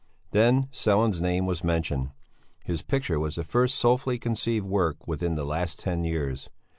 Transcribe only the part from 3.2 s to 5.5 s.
the first soulfully conceived work within the